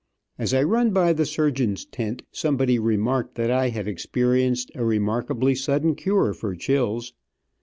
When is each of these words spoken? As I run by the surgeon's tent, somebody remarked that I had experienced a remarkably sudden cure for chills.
As 0.39 0.51
I 0.51 0.63
run 0.63 0.89
by 0.93 1.13
the 1.13 1.27
surgeon's 1.27 1.85
tent, 1.85 2.23
somebody 2.31 2.79
remarked 2.79 3.35
that 3.35 3.51
I 3.51 3.69
had 3.69 3.87
experienced 3.87 4.71
a 4.73 4.83
remarkably 4.83 5.53
sudden 5.53 5.93
cure 5.93 6.33
for 6.33 6.55
chills. 6.55 7.13